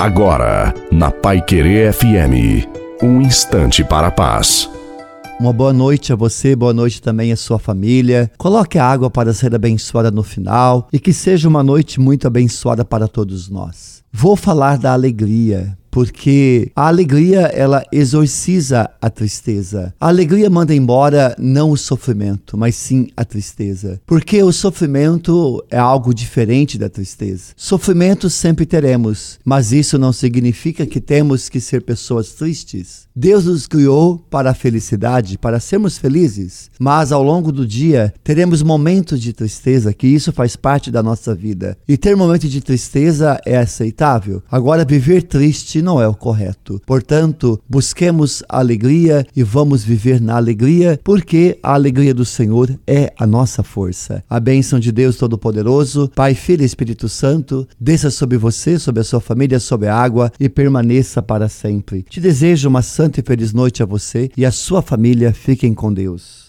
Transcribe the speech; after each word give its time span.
Agora, 0.00 0.72
na 0.90 1.10
Pai 1.10 1.42
Querer 1.42 1.92
FM, 1.92 2.66
um 3.02 3.20
instante 3.20 3.84
para 3.84 4.06
a 4.06 4.10
paz. 4.10 4.66
Uma 5.38 5.52
boa 5.52 5.74
noite 5.74 6.10
a 6.10 6.16
você, 6.16 6.56
boa 6.56 6.72
noite 6.72 7.02
também 7.02 7.32
à 7.32 7.36
sua 7.36 7.58
família. 7.58 8.30
Coloque 8.38 8.78
a 8.78 8.86
água 8.86 9.10
para 9.10 9.34
ser 9.34 9.54
abençoada 9.54 10.10
no 10.10 10.22
final 10.22 10.88
e 10.90 10.98
que 10.98 11.12
seja 11.12 11.46
uma 11.46 11.62
noite 11.62 12.00
muito 12.00 12.26
abençoada 12.26 12.82
para 12.82 13.06
todos 13.06 13.50
nós. 13.50 14.02
Vou 14.10 14.36
falar 14.36 14.78
da 14.78 14.94
alegria 14.94 15.76
porque 15.90 16.70
a 16.74 16.86
alegria 16.86 17.40
ela 17.52 17.84
exorciza 17.90 18.90
a 19.00 19.10
tristeza. 19.10 19.92
A 20.00 20.08
alegria 20.08 20.48
manda 20.48 20.74
embora 20.74 21.34
não 21.38 21.70
o 21.70 21.76
sofrimento, 21.76 22.56
mas 22.56 22.76
sim 22.76 23.08
a 23.16 23.24
tristeza. 23.24 24.00
Porque 24.06 24.42
o 24.42 24.52
sofrimento 24.52 25.64
é 25.70 25.78
algo 25.78 26.14
diferente 26.14 26.78
da 26.78 26.88
tristeza. 26.88 27.52
Sofrimento 27.56 28.30
sempre 28.30 28.64
teremos, 28.64 29.38
mas 29.44 29.72
isso 29.72 29.98
não 29.98 30.12
significa 30.12 30.86
que 30.86 31.00
temos 31.00 31.48
que 31.48 31.60
ser 31.60 31.82
pessoas 31.82 32.30
tristes. 32.32 33.08
Deus 33.14 33.44
nos 33.44 33.66
criou 33.66 34.18
para 34.30 34.50
a 34.50 34.54
felicidade, 34.54 35.36
para 35.36 35.60
sermos 35.60 35.98
felizes, 35.98 36.70
mas 36.78 37.12
ao 37.12 37.22
longo 37.22 37.50
do 37.50 37.66
dia 37.66 38.14
teremos 38.22 38.62
momentos 38.62 39.20
de 39.20 39.32
tristeza, 39.32 39.92
que 39.92 40.06
isso 40.06 40.32
faz 40.32 40.56
parte 40.56 40.90
da 40.90 41.02
nossa 41.02 41.34
vida. 41.34 41.76
E 41.88 41.96
ter 41.96 42.16
momentos 42.16 42.50
de 42.50 42.60
tristeza 42.60 43.40
é 43.44 43.58
aceitável. 43.58 44.42
Agora 44.50 44.84
viver 44.84 45.22
triste 45.24 45.79
não 45.82 46.00
é 46.00 46.08
o 46.08 46.14
correto. 46.14 46.80
Portanto, 46.86 47.60
busquemos 47.68 48.42
a 48.48 48.58
alegria 48.58 49.26
e 49.34 49.42
vamos 49.42 49.84
viver 49.84 50.20
na 50.20 50.36
alegria, 50.36 50.98
porque 51.02 51.58
a 51.62 51.74
alegria 51.74 52.14
do 52.14 52.24
Senhor 52.24 52.70
é 52.86 53.12
a 53.18 53.26
nossa 53.26 53.62
força. 53.62 54.24
A 54.28 54.40
bênção 54.40 54.78
de 54.78 54.92
Deus 54.92 55.16
Todo-Poderoso, 55.16 56.10
Pai, 56.14 56.34
Filho 56.34 56.62
e 56.62 56.66
Espírito 56.66 57.08
Santo, 57.08 57.66
desça 57.78 58.10
sobre 58.10 58.36
você, 58.36 58.78
sobre 58.78 59.00
a 59.00 59.04
sua 59.04 59.20
família, 59.20 59.60
sobre 59.60 59.88
a 59.88 59.96
água 59.96 60.32
e 60.38 60.48
permaneça 60.48 61.22
para 61.22 61.48
sempre. 61.48 62.02
Te 62.08 62.20
desejo 62.20 62.68
uma 62.68 62.82
santa 62.82 63.20
e 63.20 63.22
feliz 63.22 63.52
noite 63.52 63.82
a 63.82 63.86
você 63.86 64.30
e 64.36 64.44
a 64.44 64.52
sua 64.52 64.82
família. 64.82 65.32
Fiquem 65.32 65.74
com 65.74 65.92
Deus. 65.92 66.40